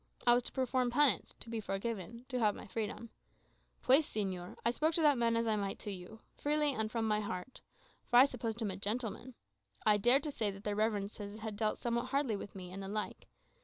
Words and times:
I 0.25 0.33
was 0.33 0.41
to 0.45 0.51
perform 0.51 0.89
penance; 0.89 1.35
to 1.41 1.47
be 1.47 1.59
forgiven; 1.59 2.25
to 2.29 2.39
have 2.39 2.55
my 2.55 2.65
freedom. 2.65 3.11
Pues, 3.83 4.07
señor, 4.09 4.55
I 4.65 4.71
spoke 4.71 4.95
to 4.95 5.01
that 5.03 5.15
man 5.19 5.35
as 5.37 5.45
I 5.45 5.55
might 5.55 5.77
to 5.77 5.91
you, 5.91 6.21
freely 6.39 6.73
and 6.73 6.91
from 6.91 7.07
my 7.07 7.19
heart. 7.19 7.61
For 8.07 8.15
I 8.17 8.25
supposed 8.25 8.63
him 8.63 8.71
a 8.71 8.77
gentleman. 8.77 9.35
I 9.85 9.97
dared 9.97 10.23
to 10.23 10.31
say 10.31 10.49
that 10.49 10.63
their 10.63 10.73
reverences 10.75 11.37
had 11.41 11.55
dealt 11.55 11.77
somewhat 11.77 12.07
hardly 12.07 12.35
with 12.35 12.55
me, 12.55 12.71
and 12.71 12.81
the 12.81 12.87
like. 12.87 13.27